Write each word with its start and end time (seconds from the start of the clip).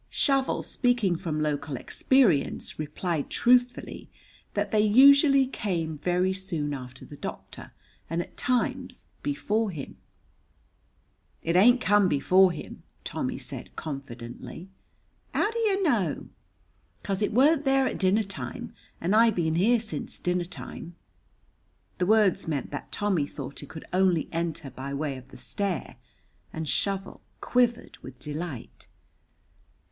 Shovel, 0.09 0.63
speaking 0.63 1.15
from 1.15 1.41
local 1.43 1.75
experience, 1.77 2.79
replied 2.79 3.29
truthfully 3.29 4.09
that 4.55 4.71
they 4.71 4.81
usually 4.81 5.45
came 5.45 5.95
very 5.95 6.33
soon 6.33 6.73
after 6.73 7.05
the 7.05 7.15
doctor, 7.15 7.71
and 8.09 8.19
at 8.19 8.35
times 8.35 9.03
before 9.21 9.69
him. 9.69 9.97
"It 11.43 11.55
ain't 11.55 11.81
come 11.81 12.07
before 12.07 12.51
him," 12.51 12.81
Tommy 13.03 13.37
said, 13.37 13.75
confidently. 13.75 14.69
"How 15.35 15.51
do 15.51 15.59
yer 15.59 15.83
know?" 15.83 16.29
"'Cos 17.03 17.21
it 17.21 17.31
weren't 17.31 17.63
there 17.63 17.85
at 17.85 17.99
dinner 17.99 18.23
time, 18.23 18.73
and 18.99 19.15
I 19.15 19.29
been 19.29 19.53
here 19.53 19.79
since 19.79 20.17
dinner 20.17 20.45
time." 20.45 20.95
The 21.99 22.07
words 22.07 22.47
meant 22.47 22.71
that 22.71 22.91
Tommy 22.91 23.27
thought 23.27 23.61
it 23.61 23.69
could 23.69 23.85
only 23.93 24.29
enter 24.31 24.71
by 24.71 24.95
way 24.95 25.15
of 25.17 25.29
the 25.29 25.37
stair, 25.37 25.97
and 26.51 26.67
Shovel 26.67 27.21
quivered 27.39 27.99
with 28.01 28.17
delight. 28.17 28.87